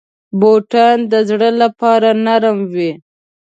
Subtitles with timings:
[0.39, 2.91] بوټونه د زړو لپاره نرم وي.